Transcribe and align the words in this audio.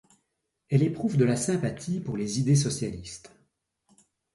Elle 0.69 0.81
éprouve 0.81 1.15
de 1.15 1.25
la 1.25 1.35
sympathie 1.35 1.99
pour 1.99 2.17
les 2.17 2.39
idées 2.39 2.55
socialistes. 2.55 3.31